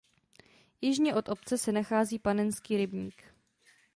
[0.81, 3.23] Jižně od obce se nachází Panenský rybník.